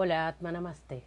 [0.00, 1.02] Hola Atma Namaste.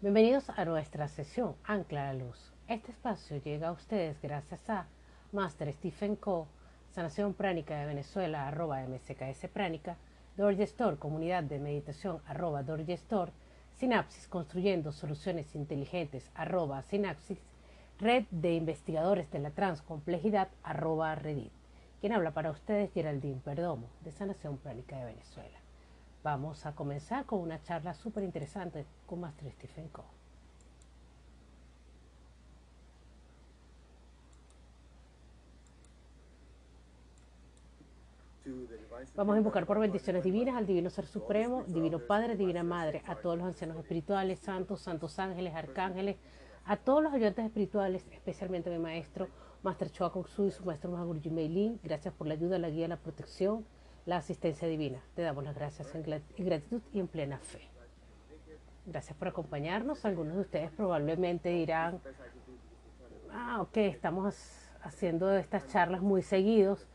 [0.00, 2.52] Bienvenidos a nuestra sesión Ancla la Luz.
[2.66, 4.88] Este espacio llega a ustedes gracias a
[5.30, 6.48] Master Stephen Co,
[6.90, 9.98] Sanación Pránica de Venezuela, arroba MSKS Pránica,
[10.36, 13.30] Dorgestor, Comunidad de Meditación, arroba Dorgestor,
[13.76, 17.38] Sinapsis Construyendo Soluciones Inteligentes, arroba Sinapsis,
[18.00, 21.52] Red de Investigadores de la Transcomplejidad, arroba Redit.
[22.00, 25.63] Quien habla para ustedes, Geraldine Perdomo, de Sanación Pránica de Venezuela.
[26.24, 30.06] Vamos a comenzar con una charla súper interesante con Master Stephen Co.
[39.14, 43.16] Vamos a invocar por bendiciones divinas al Divino Ser Supremo, Divino Padre, Divina Madre, a
[43.16, 46.16] todos los ancianos espirituales, santos, santos ángeles, arcángeles,
[46.64, 49.28] a todos los ayudantes espirituales, especialmente a mi maestro,
[49.62, 51.78] Master Choa Kong y su maestro Mahagurji Meilin.
[51.82, 53.66] Gracias por la ayuda, la guía, la protección
[54.06, 55.00] la asistencia divina.
[55.14, 56.02] Te damos las gracias en
[56.36, 57.68] gratitud y en plena fe.
[58.86, 60.04] Gracias por acompañarnos.
[60.04, 62.00] Algunos de ustedes probablemente dirán,
[63.32, 64.36] ah, ok, estamos
[64.82, 66.86] haciendo estas charlas muy seguidos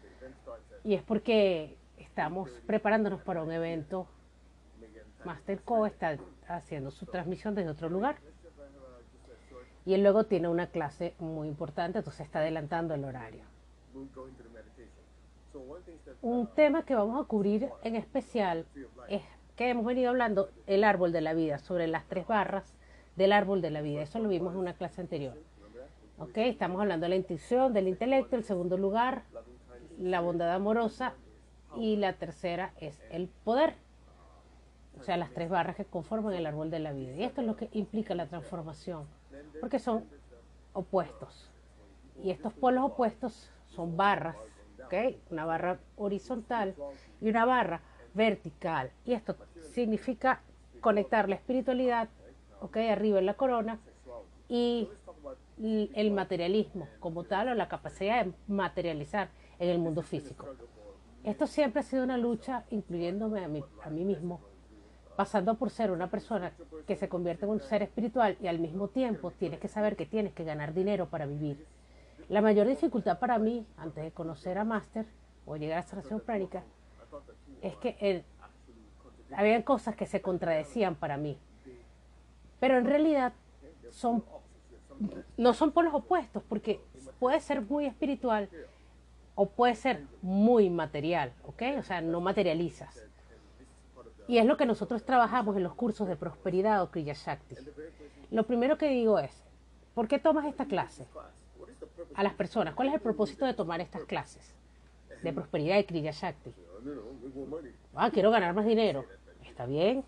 [0.84, 4.08] y es porque estamos preparándonos para un evento.
[5.26, 8.18] Masterco está haciendo su transmisión desde otro lugar
[9.86, 13.44] y él luego tiene una clase muy importante, entonces está adelantando el horario.
[16.22, 18.66] Un tema que vamos a cubrir en especial
[19.08, 19.22] es
[19.56, 22.76] que hemos venido hablando el árbol de la vida, sobre las tres barras
[23.16, 24.02] del árbol de la vida.
[24.02, 25.38] Eso lo vimos en una clase anterior.
[26.18, 26.38] ¿Ok?
[26.38, 29.24] Estamos hablando de la intuición, del intelecto, el segundo lugar,
[29.98, 31.14] la bondad amorosa
[31.76, 33.76] y la tercera es el poder.
[35.00, 37.14] O sea, las tres barras que conforman el árbol de la vida.
[37.16, 39.08] Y esto es lo que implica la transformación,
[39.62, 40.06] porque son
[40.74, 41.52] opuestos.
[42.22, 44.36] Y estos polos opuestos son barras
[45.30, 46.76] una barra horizontal
[47.22, 47.82] y una barra
[48.14, 48.92] vertical.
[49.06, 49.36] Y esto
[49.74, 50.42] significa
[50.82, 52.10] conectar la espiritualidad,
[52.62, 52.78] ¿ok?
[52.78, 53.80] Arriba en la corona
[54.48, 54.90] y
[55.60, 60.48] el materialismo como tal o la capacidad de materializar en el mundo físico.
[61.24, 64.40] Esto siempre ha sido una lucha, incluyéndome a mí, a mí mismo,
[65.18, 66.54] pasando por ser una persona
[66.88, 70.06] que se convierte en un ser espiritual y al mismo tiempo tienes que saber que
[70.06, 71.68] tienes que ganar dinero para vivir.
[72.30, 75.06] La mayor dificultad para mí, antes de conocer a Master
[75.46, 76.64] o llegar a sanación pránica,
[77.62, 78.24] es que
[79.32, 81.40] había cosas que se contradecían para mí.
[82.60, 83.34] Pero en realidad
[83.90, 84.24] son,
[85.38, 86.80] no son por los opuestos, porque
[87.20, 88.48] puede ser muy espiritual
[89.34, 91.64] o puede ser muy material, ¿ok?
[91.80, 93.10] O sea, no materializas.
[94.28, 97.56] Y es lo que nosotros trabajamos en los cursos de prosperidad o Kriya Shakti.
[98.30, 99.44] Lo primero que digo es,
[99.96, 101.08] ¿por qué tomas esta clase?
[102.20, 102.76] A las personas.
[102.76, 104.54] ¿Cuál es el propósito de tomar estas clases
[105.24, 106.54] de prosperidad y Kriya Shakti?
[107.96, 109.06] Ah, quiero ganar más dinero.
[109.46, 110.04] Está bien.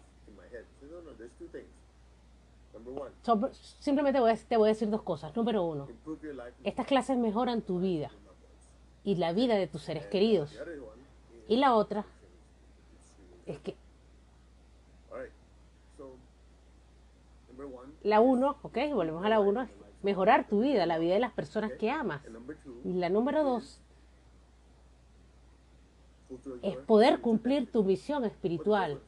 [3.79, 5.33] simplemente voy te voy a decir dos cosas.
[5.37, 5.87] Número uno,
[6.65, 8.11] estas clases mejoran tu vida
[9.05, 10.59] y la vida de tus seres queridos.
[11.47, 12.03] Y la otra
[13.45, 13.77] es que
[18.03, 19.65] la uno, ok, volvemos a la uno,
[20.03, 22.21] mejorar tu vida, la vida de las personas que amas.
[22.83, 23.81] Y la número dos
[26.61, 29.01] es poder cumplir tu misión espiritual.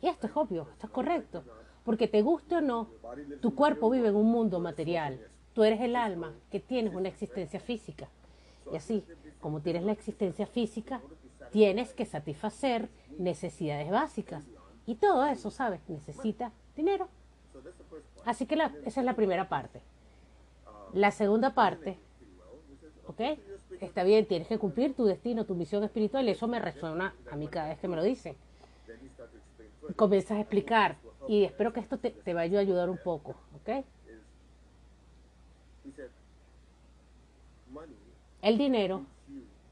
[0.00, 1.44] Y esto es obvio, esto es correcto.
[1.84, 2.88] Porque te guste o no,
[3.40, 5.20] tu cuerpo vive en un mundo material.
[5.54, 8.08] Tú eres el alma que tienes una existencia física.
[8.70, 9.04] Y así,
[9.40, 11.00] como tienes la existencia física,
[11.50, 14.44] tienes que satisfacer necesidades básicas.
[14.86, 15.80] Y todo eso, ¿sabes?
[15.88, 17.08] Necesita dinero.
[18.24, 19.82] Así que esa es la primera parte.
[20.94, 21.98] La segunda parte,
[23.06, 23.20] ¿ok?
[23.80, 27.48] Está bien, tienes que cumplir tu destino, tu misión espiritual, eso me resuena a mí
[27.48, 28.36] cada vez que me lo dicen.
[29.96, 30.96] Comienzas a explicar,
[31.28, 33.84] y espero que esto te, te vaya a ayudar un poco, ¿ok?
[38.42, 39.04] El dinero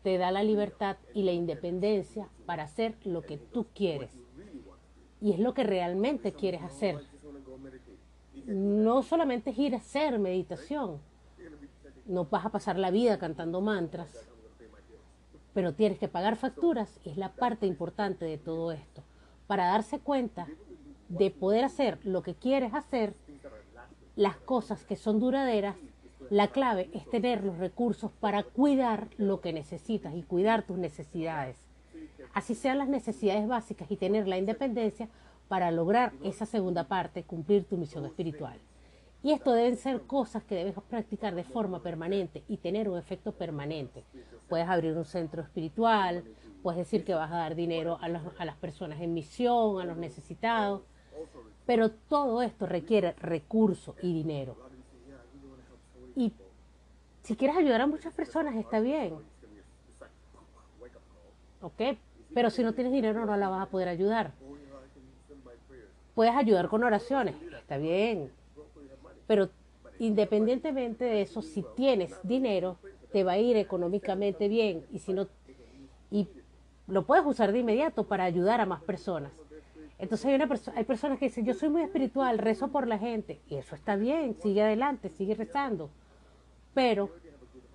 [0.03, 4.11] te da la libertad y la independencia para hacer lo que tú quieres.
[5.21, 7.03] Y es lo que realmente quieres hacer
[8.45, 11.01] no solamente es ir a hacer meditación,
[12.07, 14.29] no vas a pasar la vida cantando mantras,
[15.53, 19.03] pero tienes que pagar facturas es la parte importante de todo esto.
[19.47, 20.47] Para darse cuenta
[21.09, 23.15] de poder hacer lo que quieres hacer,
[24.17, 25.77] las cosas que son duraderas,
[26.31, 31.57] la clave es tener los recursos para cuidar lo que necesitas y cuidar tus necesidades.
[32.35, 35.09] Así sean las necesidades básicas y tener la independencia
[35.49, 38.59] para lograr esa segunda parte, cumplir tu misión espiritual.
[39.23, 43.33] Y esto deben ser cosas que debes practicar de forma permanente y tener un efecto
[43.33, 44.05] permanente.
[44.49, 46.23] Puedes abrir un centro espiritual,
[46.63, 50.83] puedes decir que vas a dar dinero a, las personas en misión, a los necesitados,
[51.65, 54.57] Pero todo esto requiere recursos y dinero.
[56.15, 56.33] Y
[57.23, 59.15] si quieres ayudar a muchas personas, está bien.
[61.61, 61.99] ¿Ok?
[62.33, 64.33] Pero si no tienes dinero, no la vas a poder ayudar.
[66.17, 68.33] Puedes ayudar con oraciones, está bien.
[69.27, 69.51] Pero
[69.99, 72.79] independientemente de eso, si tienes dinero,
[73.13, 74.87] te va a ir económicamente bien.
[74.91, 75.29] Y si no,
[76.11, 76.27] y
[76.87, 79.31] lo puedes usar de inmediato para ayudar a más personas.
[79.99, 83.43] Entonces hay, una hay personas que dicen, yo soy muy espiritual, rezo por la gente.
[83.51, 85.91] Y eso está bien, sigue adelante, sigue rezando.
[86.73, 87.11] Pero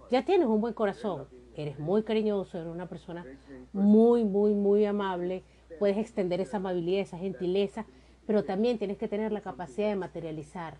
[0.10, 3.24] ya tienes un buen corazón, eres muy cariñoso, eres una persona
[3.72, 5.44] muy, muy, muy amable,
[5.78, 7.86] puedes extender esa amabilidad, esa gentileza,
[8.26, 10.76] pero también tienes que tener la capacidad de materializar.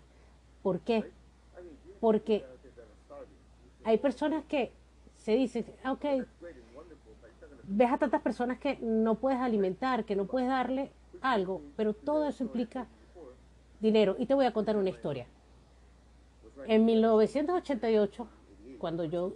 [0.62, 1.10] ¿Por qué?
[2.00, 2.44] Porque
[3.84, 4.72] hay personas que
[5.16, 6.04] se dicen, ah, ok,
[7.64, 10.90] ves a tantas personas que no puedes alimentar, que no puedes darle
[11.20, 12.86] algo, pero todo eso implica
[13.80, 14.16] dinero.
[14.18, 15.26] Y te voy a contar una historia.
[16.66, 18.26] En 1988,
[18.78, 19.34] cuando yo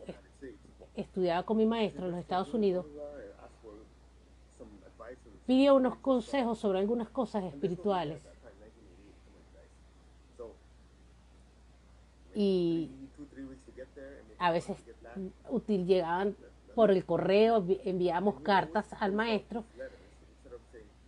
[0.95, 2.87] estudiaba con mi maestro en los Estados Unidos,
[5.47, 8.23] pidió unos consejos sobre algunas cosas espirituales.
[12.35, 12.91] Y
[14.39, 14.77] a veces
[15.49, 16.37] útil llegaban
[16.75, 19.65] por el correo, enviamos cartas al maestro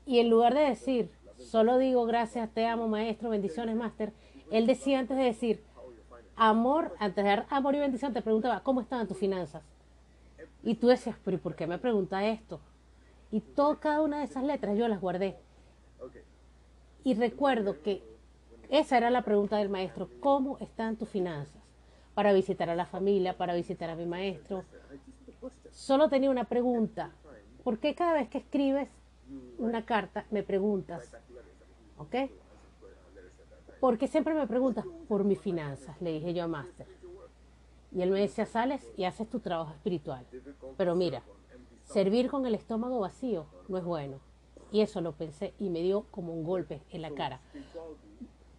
[0.07, 4.15] y en lugar de decir, solo digo gracias, te amo maestro, bendiciones máster,
[4.51, 5.63] él decía antes de decir,
[6.35, 9.63] amor, antes de dar amor y bendición, te preguntaba, ¿cómo estaban tus finanzas?
[10.63, 12.59] Y tú decías, pero ¿y por qué me pregunta esto?
[13.31, 15.37] Y toda cada una de esas letras yo las guardé.
[17.05, 18.03] Y recuerdo que
[18.71, 21.63] esa era la pregunta del maestro, ¿cómo están tus finanzas?
[22.15, 24.65] Para visitar a la familia, para visitar a mi maestro.
[25.71, 27.13] Solo tenía una pregunta.
[27.65, 28.89] ¿Por qué cada vez que escribes
[29.59, 31.13] una carta me preguntas?
[31.97, 32.15] ¿Ok?
[33.81, 36.87] Porque siempre me preguntas por mis finanzas, le dije yo a Master.
[37.93, 40.27] Y él me decía, sales y haces tu trabajo espiritual.
[40.77, 41.23] Pero mira,
[41.89, 44.21] servir con el estómago vacío no es bueno.
[44.71, 47.41] Y eso lo pensé y me dio como un golpe en la cara.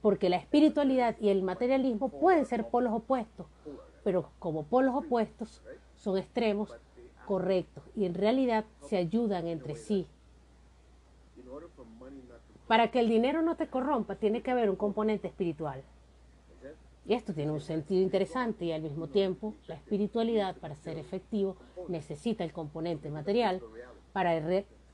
[0.01, 3.45] Porque la espiritualidad y el materialismo pueden ser polos opuestos,
[4.03, 5.61] pero como polos opuestos
[5.95, 6.73] son extremos
[7.27, 10.07] correctos y en realidad se ayudan entre sí.
[12.67, 15.83] Para que el dinero no te corrompa, tiene que haber un componente espiritual.
[17.05, 21.57] Y esto tiene un sentido interesante y al mismo tiempo la espiritualidad para ser efectivo
[21.87, 23.61] necesita el componente material
[24.13, 24.39] para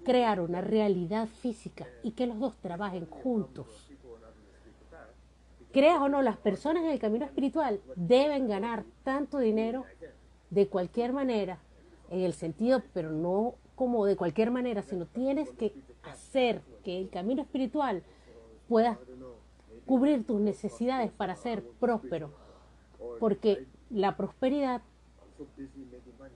[0.03, 3.67] crear una realidad física y que los dos trabajen juntos.
[5.71, 9.83] Creas o no, las personas en el camino espiritual deben ganar tanto dinero
[10.49, 11.59] de cualquier manera,
[12.09, 15.73] en el sentido, pero no como de cualquier manera, sino tienes que
[16.03, 18.03] hacer que el camino espiritual
[18.69, 18.99] pueda
[19.85, 22.31] cubrir tus necesidades para ser próspero.
[23.19, 24.81] Porque la prosperidad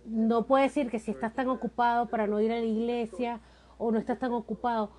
[0.06, 3.42] no puede decir que si estás tan ocupado para no ir a la iglesia
[3.78, 4.92] o no estás tan ocupado,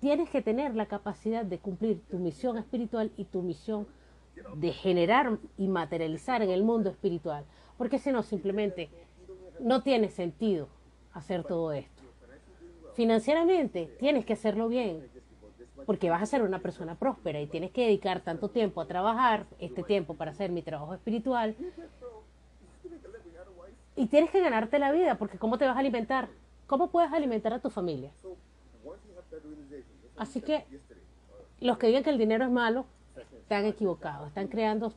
[0.00, 3.86] tienes que tener la capacidad de cumplir tu misión espiritual y tu misión
[4.56, 7.44] de generar y materializar en el mundo espiritual.
[7.78, 8.90] Porque si no, simplemente
[9.60, 10.68] no tiene sentido
[11.12, 12.02] hacer todo esto.
[12.94, 15.08] Financieramente tienes que hacerlo bien,
[15.84, 19.46] porque vas a ser una persona próspera y tienes que dedicar tanto tiempo a trabajar,
[19.58, 21.54] este tiempo para hacer mi trabajo espiritual.
[23.94, 26.28] Y tienes que ganarte la vida, porque ¿cómo te vas a alimentar?
[26.66, 28.10] ¿Cómo puedes alimentar a tu familia?
[30.16, 30.64] Así que
[31.60, 32.86] los que digan que el dinero es malo,
[33.38, 34.92] están equivocados, están creando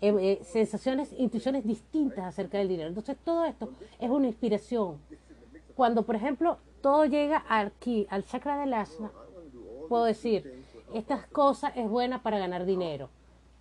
[0.00, 2.88] eh, eh, sensaciones, intuiciones distintas acerca del dinero.
[2.88, 4.98] Entonces todo esto es una inspiración.
[5.74, 9.10] Cuando, por ejemplo, todo llega aquí, al chakra del asna,
[9.92, 13.10] puedo decir, estas cosas es buena para ganar dinero.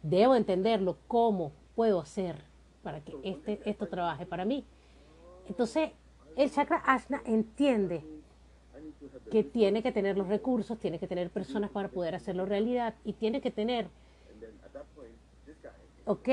[0.02, 2.38] Debo entenderlo, cómo puedo hacer
[2.84, 4.66] para que este, esto trabaje para mí.
[5.50, 5.92] Entonces,
[6.38, 8.06] el chakra asna entiende
[9.30, 13.12] que tiene que tener los recursos, tiene que tener personas para poder hacerlo realidad y
[13.12, 13.90] tiene que tener,
[16.06, 16.30] ok,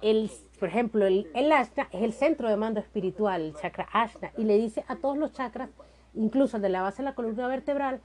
[0.00, 4.32] el, por ejemplo, el, el ashna es el centro de mando espiritual, el chakra ashna,
[4.38, 5.68] y le dice a todos los chakras,
[6.14, 8.00] incluso al de la base de la columna vertebral,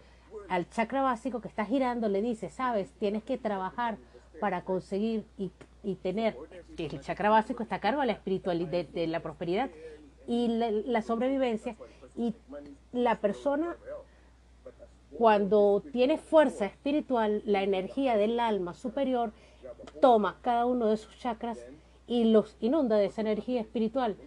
[0.54, 3.98] al chakra básico que está girando, le dice, sabes, tienes que trabajar
[4.40, 6.38] para conseguir y, tener,
[6.78, 9.72] que el chakra básico está a cargo de la espiritualidad, de, la prosperidad
[10.28, 11.76] y la sobrevivencia,
[12.16, 12.36] y
[12.92, 13.76] la persona
[15.18, 19.32] cuando tiene fuerza espiritual, la energía del alma superior
[20.02, 21.58] toma cada uno de sus chakras
[22.06, 24.18] y los inunda de esa energía espiritual.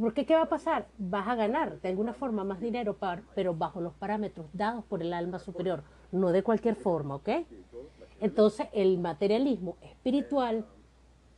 [0.00, 0.86] Porque ¿qué va a pasar?
[0.98, 2.96] Vas a ganar de alguna forma más dinero,
[3.34, 7.28] pero bajo los parámetros dados por el alma superior, no de cualquier forma, ¿ok?
[8.20, 10.64] Entonces el materialismo espiritual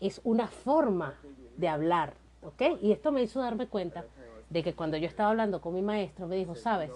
[0.00, 1.14] es una forma
[1.56, 2.78] de hablar, ¿ok?
[2.80, 4.04] Y esto me hizo darme cuenta
[4.48, 6.92] de que cuando yo estaba hablando con mi maestro, me dijo, sabes,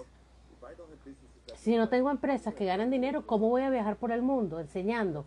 [1.55, 5.25] si no tengo empresas que ganan dinero, ¿cómo voy a viajar por el mundo enseñando?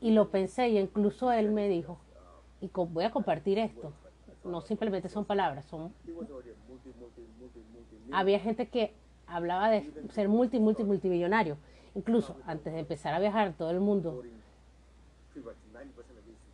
[0.00, 1.98] Y lo pensé y incluso él me dijo,
[2.60, 3.92] y voy a compartir esto,
[4.44, 5.92] no simplemente son palabras, son...
[8.10, 8.94] Había gente que
[9.26, 11.56] hablaba de ser multi, multi, multimillonario.
[11.94, 14.22] Incluso antes de empezar a viajar, todo el mundo,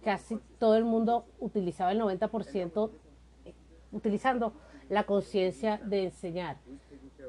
[0.02, 2.90] casi todo el mundo utilizaba el 90%
[3.44, 3.54] eh,
[3.92, 4.52] utilizando
[4.88, 6.56] la conciencia de enseñar.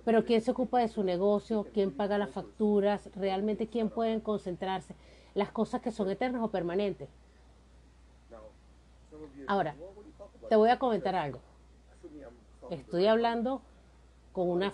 [0.06, 1.68] Pero ¿quién se ocupa de su negocio?
[1.74, 3.10] ¿Quién paga las facturas?
[3.16, 4.96] ¿Realmente quién puede concentrarse?
[5.36, 7.10] Las cosas que son eternas o permanentes.
[9.48, 9.76] Ahora,
[10.50, 11.40] te voy a comentar algo.
[12.72, 13.62] Estoy hablando
[14.34, 14.74] con una...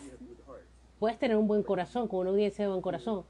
[0.99, 3.25] Puedes tener un buen corazón, con una audiencia de buen corazón,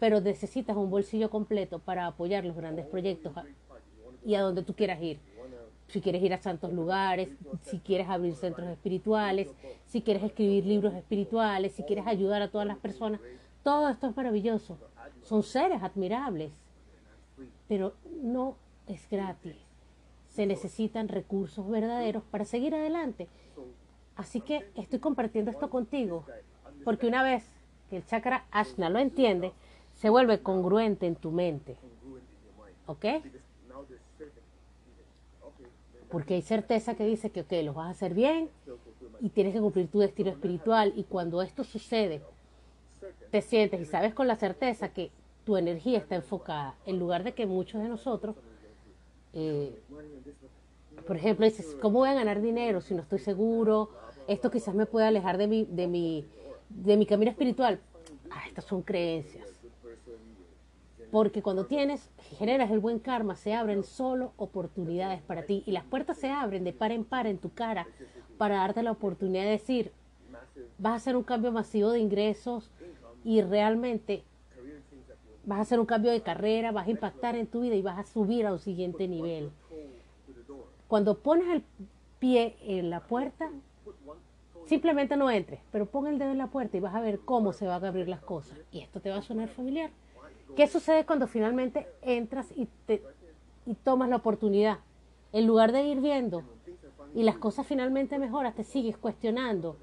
[0.00, 3.34] pero necesitas un bolsillo completo para apoyar los grandes proyectos
[4.24, 5.20] y a donde tú quieras ir.
[5.88, 7.28] Si quieres ir a santos lugares,
[7.62, 12.66] si quieres abrir centros espirituales, si quieres escribir libros espirituales, si quieres ayudar a todas
[12.66, 13.20] las personas,
[13.62, 14.78] todo esto es maravilloso.
[15.22, 16.50] Son seres admirables,
[17.68, 19.56] pero no es gratis
[20.34, 23.28] se necesitan recursos verdaderos para seguir adelante.
[24.16, 26.24] Así que estoy compartiendo esto contigo,
[26.82, 27.44] porque una vez
[27.88, 29.52] que el chakra Ashna lo entiende,
[29.92, 31.76] se vuelve congruente en tu mente.
[32.86, 33.04] ¿Ok?
[36.10, 38.50] Porque hay certeza que dice que, ok, lo vas a hacer bien
[39.20, 40.92] y tienes que cumplir tu destino espiritual.
[40.96, 42.22] Y cuando esto sucede,
[43.30, 45.12] te sientes y sabes con la certeza que
[45.44, 48.34] tu energía está enfocada, en lugar de que muchos de nosotros
[49.34, 49.80] eh,
[51.06, 53.90] por ejemplo, dices, ¿cómo voy a ganar dinero si no estoy seguro?
[54.26, 56.26] Esto quizás me puede alejar de mi, de mi,
[56.70, 57.80] de mi camino espiritual.
[58.30, 59.48] Ah, estas son creencias.
[61.10, 65.62] Porque cuando tienes, generas el buen karma, se abren solo oportunidades para ti.
[65.66, 67.86] Y las puertas se abren de par en par en tu cara
[68.38, 69.92] para darte la oportunidad de decir,
[70.78, 72.70] vas a hacer un cambio masivo de ingresos
[73.24, 74.24] y realmente
[75.46, 77.98] vas a hacer un cambio de carrera, vas a impactar en tu vida y vas
[77.98, 79.50] a subir a un siguiente nivel.
[80.88, 81.64] Cuando pones el
[82.18, 83.50] pie en la puerta,
[84.66, 87.52] simplemente no entres, pero pon el dedo en la puerta y vas a ver cómo
[87.52, 88.58] se van a abrir las cosas.
[88.70, 89.90] Y esto te va a sonar familiar.
[90.56, 93.02] ¿Qué sucede cuando finalmente entras y, te,
[93.66, 94.78] y tomas la oportunidad?
[95.32, 96.44] En lugar de ir viendo
[97.14, 99.76] y las cosas finalmente mejoras, te sigues cuestionando.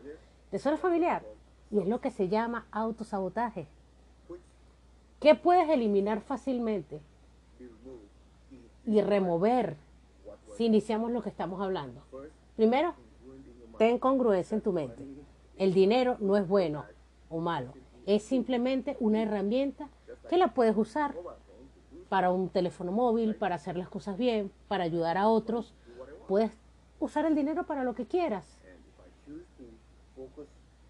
[0.49, 1.23] ¿Te suena familiar?
[1.71, 3.67] Y es lo que se llama autosabotaje.
[5.21, 6.99] ¿Qué puedes eliminar fácilmente
[8.87, 9.77] y remover
[10.57, 12.01] si iniciamos lo que estamos hablando?
[12.55, 12.95] Primero,
[13.77, 15.05] ten congruencia en tu mente.
[15.57, 16.85] El dinero no es bueno
[17.29, 17.71] o malo,
[18.07, 19.89] es simplemente una herramienta
[20.27, 21.15] que la puedes usar
[22.09, 25.75] para un teléfono móvil, para hacer las cosas bien, para ayudar a otros.
[26.27, 26.51] Puedes
[26.99, 28.57] usar el dinero para lo que quieras.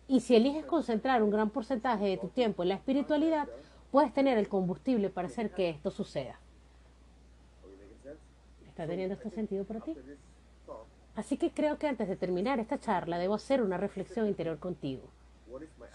[0.08, 3.50] Y si eliges concentrar un gran porcentaje de tu tiempo en la espiritualidad,
[3.92, 6.40] puedes tener el combustible para hacer que esto suceda.
[8.68, 9.96] ¿Está teniendo este sentido para ti?
[11.16, 15.04] Así que creo que antes de terminar esta charla debo hacer una reflexión interior contigo.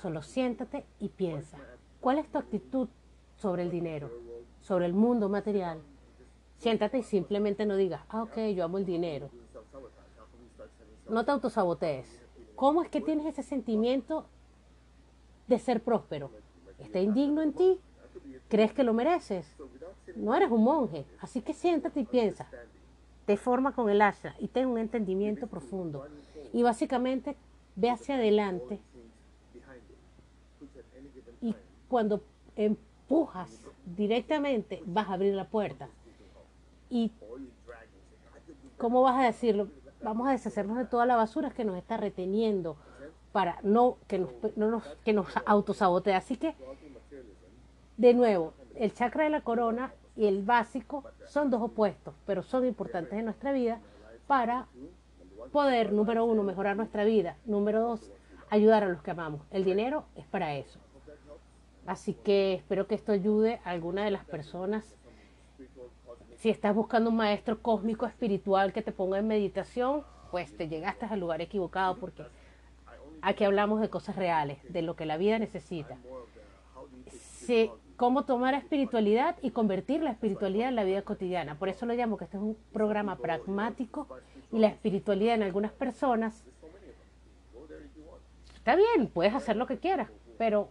[0.00, 1.58] Solo siéntate y piensa,
[2.00, 2.88] ¿cuál es tu actitud
[3.36, 4.10] sobre el dinero,
[4.60, 5.80] sobre el mundo material?
[6.58, 9.30] Siéntate y simplemente no digas, ah, ok, yo amo el dinero.
[11.08, 12.22] No te autosabotees.
[12.54, 14.26] ¿Cómo es que tienes ese sentimiento
[15.46, 16.30] de ser próspero?
[16.78, 17.80] ¿Está indigno en ti?
[18.48, 19.46] ¿Crees que lo mereces?
[20.14, 22.46] No eres un monje, así que siéntate y piensa.
[23.24, 26.06] Te forma con el asha y ten un entendimiento profundo.
[26.52, 27.36] Y básicamente
[27.74, 28.80] ve hacia adelante
[31.42, 31.54] y
[31.88, 32.22] cuando
[32.56, 35.88] empujas directamente vas a abrir la puerta.
[36.88, 37.12] ¿Y
[38.78, 39.68] cómo vas a decirlo?
[40.02, 42.76] Vamos a deshacernos de toda la basura que nos está reteniendo
[43.36, 46.14] para no que nos, no nos, que nos autosabotee.
[46.14, 46.54] Así que
[47.98, 52.64] de nuevo, el chakra de la corona y el básico son dos opuestos, pero son
[52.64, 53.78] importantes en nuestra vida
[54.26, 54.68] para
[55.52, 58.10] poder, número uno, mejorar nuestra vida, número dos,
[58.48, 59.42] ayudar a los que amamos.
[59.50, 60.80] El dinero es para eso.
[61.84, 64.96] Así que espero que esto ayude a alguna de las personas.
[66.36, 71.04] Si estás buscando un maestro cósmico espiritual que te ponga en meditación, pues te llegaste
[71.04, 72.24] al lugar equivocado porque
[73.26, 75.96] aquí hablamos de cosas reales, de lo que la vida necesita.
[77.10, 81.56] Si cómo tomar espiritualidad y convertir la espiritualidad en la vida cotidiana.
[81.56, 84.06] Por eso lo llamo que este es un programa pragmático
[84.52, 86.44] y la espiritualidad en algunas personas
[88.54, 90.68] está bien, puedes hacer lo que quieras, pero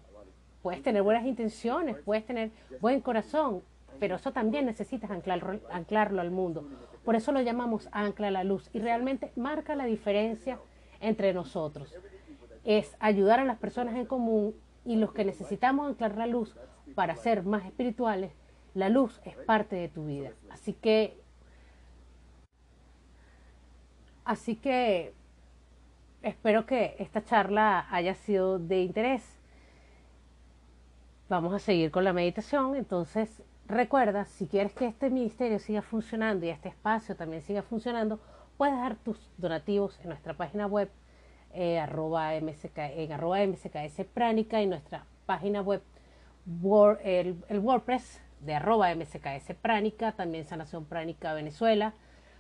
[0.61, 3.63] puedes tener buenas intenciones, puedes tener buen corazón,
[3.99, 6.69] pero eso también necesitas anclarlo, anclarlo al mundo.
[7.03, 10.59] Por eso lo llamamos ancla a la luz y realmente marca la diferencia
[11.01, 11.93] entre nosotros.
[12.65, 16.55] Es ayudar a las personas en común y los que necesitamos anclar la luz
[16.93, 18.31] para ser más espirituales,
[18.73, 20.31] la luz es parte de tu vida.
[20.49, 21.19] Así que,
[24.23, 25.13] así que
[26.21, 29.23] espero que esta charla haya sido de interés.
[31.29, 32.75] Vamos a seguir con la meditación.
[32.75, 38.19] Entonces, recuerda, si quieres que este ministerio siga funcionando y este espacio también siga funcionando,
[38.57, 40.89] puedes dar tus donativos en nuestra página web
[41.55, 45.81] eh, en arroba MSKS Pránica y nuestra página web
[47.03, 51.93] el, WordPress de arroba MSKS Pránica, también Sanación Pránica Venezuela.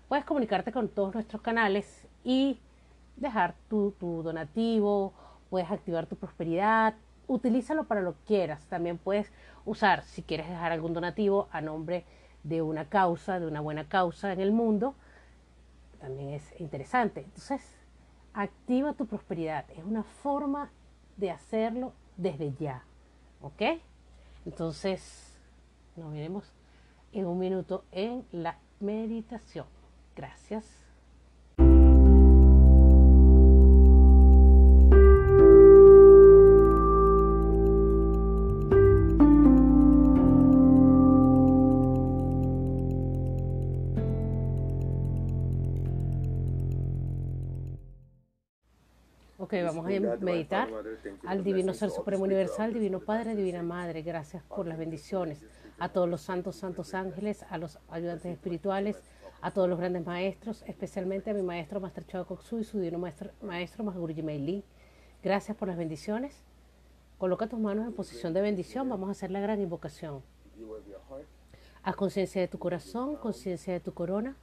[0.07, 2.59] Puedes comunicarte con todos nuestros canales y
[3.15, 5.13] dejar tu, tu donativo,
[5.49, 6.93] puedes activar tu prosperidad,
[7.27, 8.65] utilízalo para lo que quieras.
[8.67, 9.31] También puedes
[9.65, 12.05] usar, si quieres dejar algún donativo a nombre
[12.43, 14.93] de una causa, de una buena causa en el mundo,
[15.99, 17.21] también es interesante.
[17.21, 17.84] Entonces,
[18.35, 19.65] activa tu prosperidad.
[19.71, 20.69] Es una forma
[21.17, 22.83] de hacerlo desde ya.
[23.41, 23.61] ¿Ok?
[24.45, 25.39] Entonces,
[25.95, 26.43] nos veremos
[27.11, 29.65] en un minuto en la meditación.
[30.15, 30.84] Gracias.
[49.37, 49.89] Ok, vamos a
[50.19, 50.69] meditar
[51.27, 54.01] al Divino Ser Supremo Universal, Divino Padre, Divina Madre.
[54.01, 55.43] Gracias por las bendiciones.
[55.77, 59.03] A todos los santos, santos ángeles, a los ayudantes espirituales,
[59.41, 62.97] a todos los grandes maestros, especialmente a mi maestro Master Chao Koksu y su divino
[62.97, 64.63] maestro, maestro Mahaguru Meili.
[65.21, 66.45] Gracias por las bendiciones.
[67.17, 68.87] Coloca tus manos en posición de bendición.
[68.87, 70.23] Vamos a hacer la gran invocación.
[71.83, 74.37] Haz conciencia de tu corazón, conciencia de tu corona.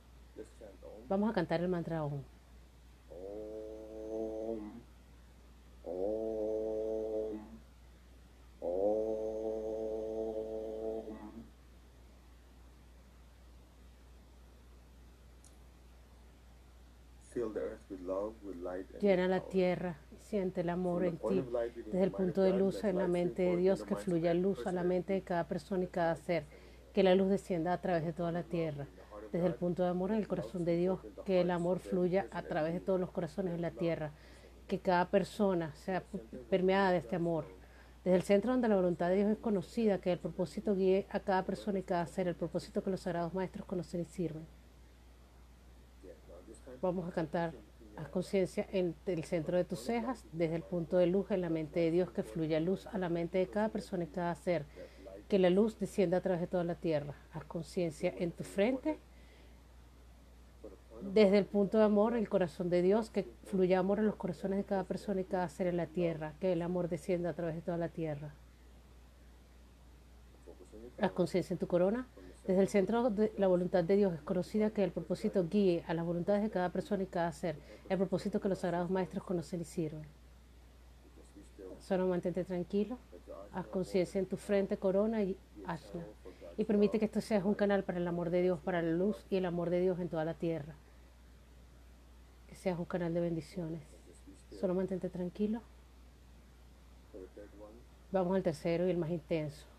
[1.09, 2.20] Vamos a cantar el mantra OM.
[19.02, 21.44] Llena la tierra, siente el amor en ti,
[21.86, 24.84] desde el punto de luz en la mente de Dios, que fluya luz a la
[24.84, 26.44] mente de cada persona y cada ser,
[26.94, 28.86] que la luz descienda a través de toda la tierra,
[29.32, 32.42] desde el punto de amor en el corazón de Dios, que el amor fluya a
[32.42, 34.12] través de todos los corazones de la tierra,
[34.68, 36.04] que cada persona sea
[36.48, 37.46] permeada de este amor.
[38.04, 41.18] Desde el centro donde la voluntad de Dios es conocida, que el propósito guíe a
[41.18, 44.46] cada persona y cada ser, el propósito que los sagrados maestros conocen y sirven.
[46.80, 47.52] Vamos a cantar
[47.96, 51.50] a conciencia en el centro de tus cejas, desde el punto de luz en la
[51.50, 54.66] mente de Dios, que fluya luz a la mente de cada persona y cada ser,
[55.28, 57.14] que la luz descienda a través de toda la tierra.
[57.33, 58.98] Haz conciencia en tu frente,
[61.02, 64.59] desde el punto de amor, el corazón de Dios, que fluya amor en los corazones
[64.59, 67.57] de cada persona y cada ser en la tierra, que el amor descienda a través
[67.57, 68.35] de toda la tierra.
[71.00, 72.07] Haz conciencia en tu corona,
[72.46, 75.94] desde el centro de la voluntad de Dios es conocida que el propósito guíe a
[75.94, 77.57] las voluntades de cada persona y cada ser,
[77.88, 80.05] el propósito que los sagrados maestros conocen y sirven.
[81.78, 82.98] Solo mantente tranquilo,
[83.52, 86.05] haz conciencia en tu frente, corona y ashna.
[86.57, 89.24] Y permite que esto sea un canal para el amor de Dios, para la luz
[89.31, 90.74] y el amor de Dios en toda la tierra.
[92.48, 93.83] Que seas un canal de bendiciones.
[94.61, 95.62] Solo mantente tranquilo.
[98.11, 99.71] Vamos al tercero y el más intenso.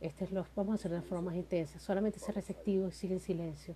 [0.00, 1.78] Este es lo vamos a hacer de una forma más intensa.
[1.78, 3.74] Solamente ser receptivo y sigue en silencio.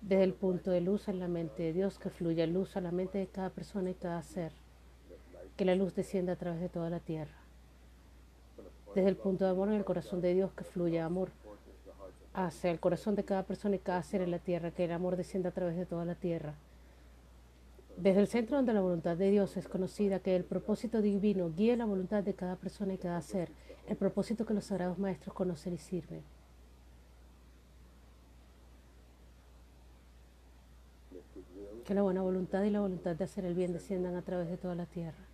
[0.00, 2.90] Desde el punto de luz en la mente de Dios, que fluya luz a la
[2.90, 4.52] mente de cada persona y cada ser.
[5.56, 7.34] Que la luz descienda a través de toda la tierra.
[8.94, 11.30] Desde el punto de amor en el corazón de Dios, que fluya amor
[12.34, 14.72] hacia el corazón de cada persona y cada ser en la tierra.
[14.72, 16.54] Que el amor descienda a través de toda la tierra.
[17.96, 21.76] Desde el centro donde la voluntad de Dios es conocida, que el propósito divino guíe
[21.76, 23.50] la voluntad de cada persona y cada ser
[23.86, 26.22] el propósito que los sagrados maestros conocen y sirven.
[31.84, 34.56] Que la buena voluntad y la voluntad de hacer el bien desciendan a través de
[34.56, 35.26] toda la tierra.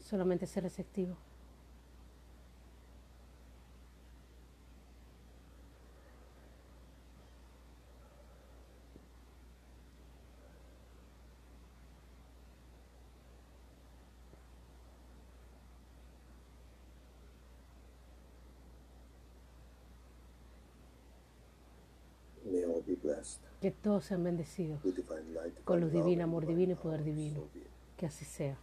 [0.00, 1.16] Solamente ser receptivo.
[23.62, 24.80] Que todos sean bendecidos
[25.62, 27.44] con luz divina, amor divino y poder divino.
[27.96, 28.58] Que así sea.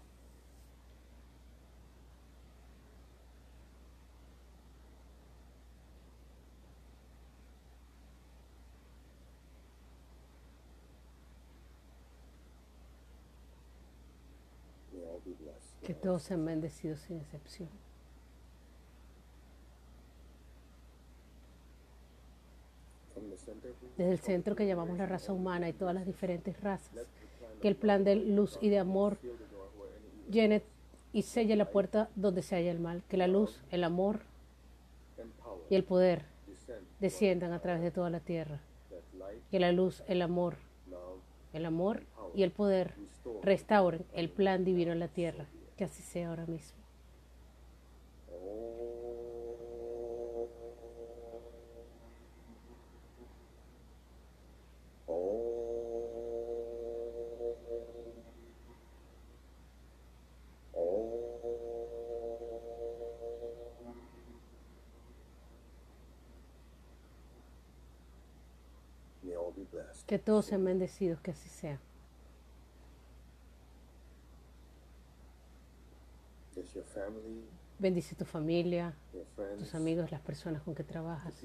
[15.81, 17.69] Que todos sean bendecidos sin excepción.
[23.97, 26.91] Desde el centro que llamamos la raza humana y todas las diferentes razas,
[27.61, 29.17] que el plan de luz y de amor
[30.29, 30.63] llene
[31.11, 33.03] y selle la puerta donde se halla el mal.
[33.09, 34.21] Que la luz, el amor
[35.69, 36.23] y el poder
[36.99, 38.59] desciendan a través de toda la tierra.
[39.51, 40.55] Que la luz, el amor,
[41.53, 42.93] el amor y el poder
[43.41, 45.45] restauren el plan divino en la tierra.
[45.77, 46.78] Que así sea ahora mismo.
[70.09, 71.79] Que todos sean bendecidos, que así sea.
[77.77, 78.95] Bendice tu familia,
[79.59, 81.35] tus amigos, las personas con que trabajas,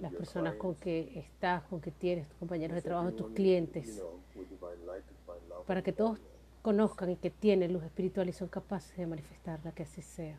[0.00, 4.02] las personas con que estás, con que tienes, tus compañeros de trabajo, tus clientes,
[5.68, 6.18] para que todos
[6.60, 10.36] conozcan y que tienen luz espiritual y son capaces de manifestarla, que así sea.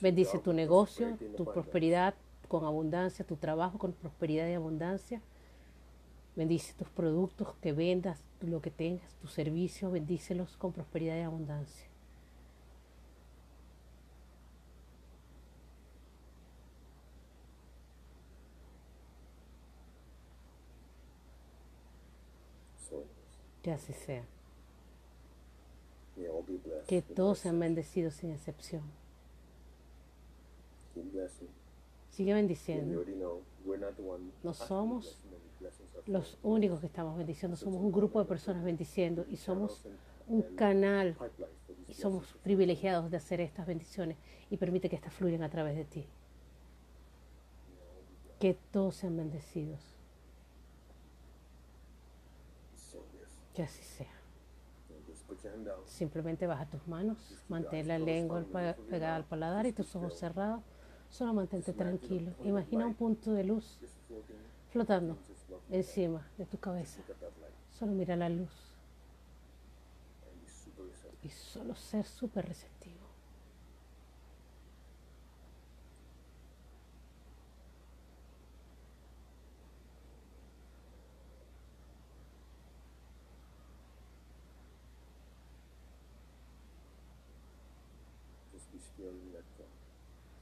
[0.00, 2.14] Bendice tu negocio, tu prosperidad
[2.48, 5.20] con abundancia, tu trabajo con prosperidad y abundancia.
[6.36, 11.88] Bendice tus productos que vendas, lo que tengas, tus servicios, bendícelos con prosperidad y abundancia.
[23.62, 24.24] Que así sea.
[26.86, 28.82] Que todos sean bendecidos sin excepción.
[32.10, 33.04] Sigue bendiciendo.
[34.42, 35.18] No somos
[36.06, 39.84] Los únicos que estamos bendiciendo somos un grupo de personas bendiciendo y somos
[40.28, 41.16] un canal
[41.88, 44.16] y somos privilegiados de hacer estas bendiciones
[44.50, 46.06] y permite que estas fluyan a través de ti.
[48.38, 49.80] Que todos sean bendecidos.
[53.54, 54.12] Que así sea.
[55.86, 58.44] Simplemente baja tus manos, mantén la lengua
[58.90, 60.62] pegada al paladar y tus ojos cerrados.
[61.08, 62.32] Solo mantente tranquilo.
[62.44, 63.80] Imagina un punto de luz.
[64.76, 65.16] Flotando
[65.70, 67.00] encima de tu cabeza.
[67.78, 68.74] Solo mira la luz
[71.22, 73.06] y solo ser súper receptivo.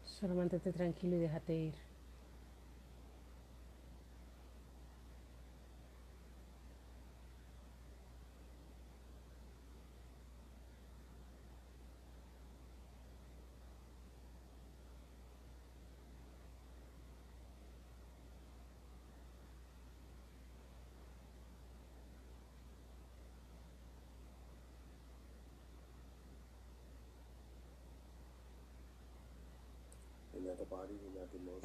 [0.03, 1.94] Solo mantente tranquilo y déjate ir.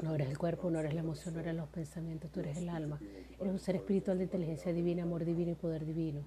[0.02, 2.70] No eres el cuerpo, no eres la emoción, no eres los pensamientos, tú eres el
[2.70, 3.00] alma.
[3.40, 6.24] Eres un ser espiritual de inteligencia divina, amor divino y poder divino.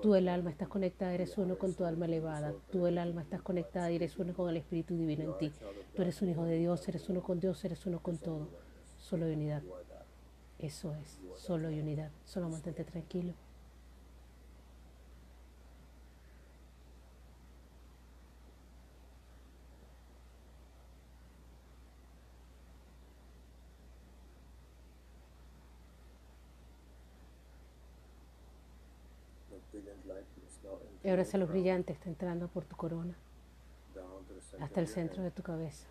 [0.00, 2.54] Tú el alma estás conectada, eres uno con tu alma elevada.
[2.70, 5.52] Tú el alma estás conectada y eres uno con el espíritu divino en ti.
[5.94, 8.48] Tú eres un hijo de Dios, eres uno con Dios, eres uno con todo.
[8.98, 9.62] Solo hay unidad.
[10.58, 12.10] Eso es, solo hay unidad.
[12.24, 13.34] Solo mantente tranquilo.
[31.02, 33.16] Y ahora esa luz brillante está entrando por tu corona
[34.60, 35.86] hasta el centro de tu cabeza.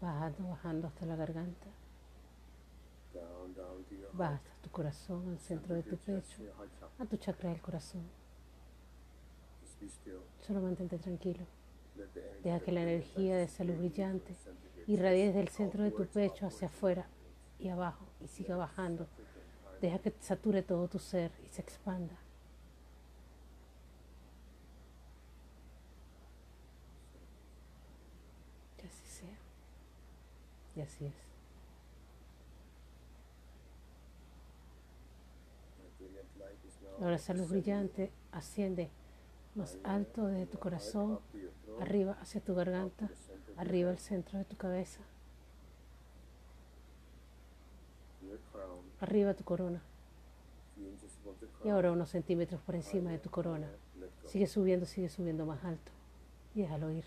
[0.00, 1.66] Bajando, bajando hasta la garganta.
[4.12, 6.42] Baja hasta tu corazón, al centro de tu pecho,
[6.98, 8.02] a tu chakra del corazón.
[10.40, 11.44] Solo mantente tranquilo.
[12.42, 14.34] Deja que la energía de esa luz brillante
[14.96, 17.06] chest desde el centro de tu pecho hacia afuera
[17.58, 19.06] y abajo y siga bajando.
[19.80, 22.18] Deja que sature todo tu ser y se expanda.
[30.78, 31.14] Y así es.
[35.98, 38.88] Brilliant light is now Ahora esa luz brillante asciende
[39.56, 41.18] más alto de in tu corazón,
[41.80, 43.10] arriba hacia tu garganta,
[43.58, 45.00] arriba al centro de tu cabeza,
[49.00, 49.82] arriba tu corona.
[51.64, 53.68] Y ahora unos centímetros por encima de tu corona.
[54.24, 55.90] Sigue subiendo, sigue subiendo más alto.
[56.54, 57.04] Y déjalo ir.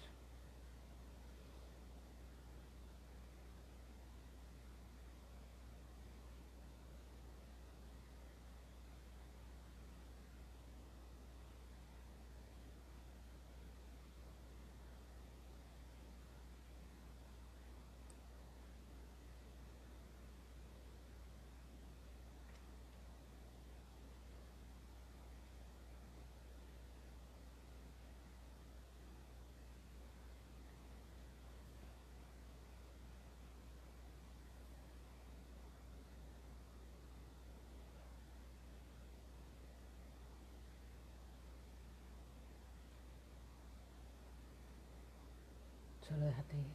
[46.12, 46.66] Solo déjate ir.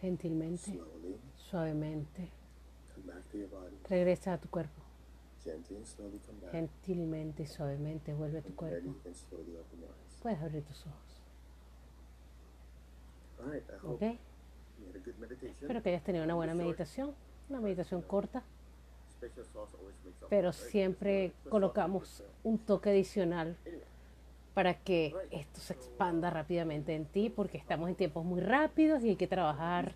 [0.00, 0.80] Gentilmente,
[1.36, 2.30] suavemente,
[3.88, 4.82] regresa a tu cuerpo.
[6.50, 8.94] Gentilmente y suavemente vuelve a tu cuerpo.
[10.22, 11.22] Puedes abrir tus ojos.
[13.84, 14.02] ¿Ok?
[15.60, 17.14] Espero que hayas tenido una buena meditación.
[17.48, 18.42] Una meditación corta,
[20.28, 23.56] pero siempre colocamos un toque adicional
[24.52, 29.10] para que esto se expanda rápidamente en ti, porque estamos en tiempos muy rápidos y
[29.10, 29.94] hay que trabajar.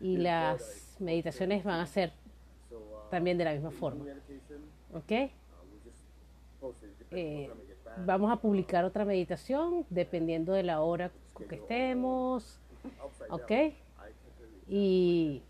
[0.00, 2.12] Y las meditaciones van a ser
[2.70, 4.04] uh, también de la misma forma.
[4.92, 5.30] ¿Ok?
[6.60, 6.72] uh,
[7.12, 7.50] Eh.
[8.04, 11.10] Vamos a publicar otra meditación dependiendo de la hora
[11.48, 12.60] que estemos.
[13.30, 13.52] ¿Ok?
[14.68, 15.42] Y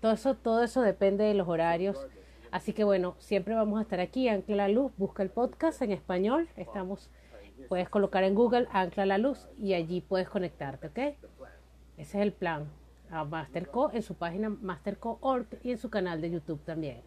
[0.00, 2.06] todo eso, todo eso depende de los horarios.
[2.50, 4.28] Así que bueno, siempre vamos a estar aquí.
[4.28, 6.48] Ancla la luz, busca el podcast en español.
[6.56, 7.10] Estamos,
[7.68, 10.98] puedes colocar en Google Ancla la luz y allí puedes conectarte, ¿ok?
[11.96, 12.68] Ese es el plan.
[13.10, 17.02] A Masterco en su página masterco.org y en su canal de YouTube también.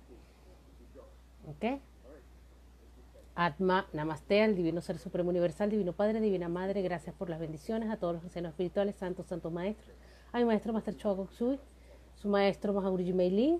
[1.47, 1.81] ¿Ok?
[3.35, 7.89] Atma, Namaste, al Divino Ser Supremo Universal, Divino Padre, Divina Madre, gracias por las bendiciones
[7.89, 9.94] a todos los ancianos espirituales, santos, santos maestros,
[10.35, 11.57] a mi maestro Master Choa Sui,
[12.15, 13.57] su maestro Mahaguruji Meilin,